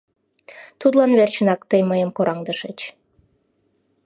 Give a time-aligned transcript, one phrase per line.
[0.79, 2.79] —Тудлан верчынак тый мыйым кораҥдышыч.